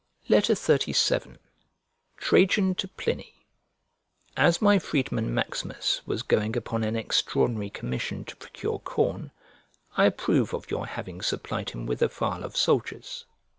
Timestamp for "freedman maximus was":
4.79-6.23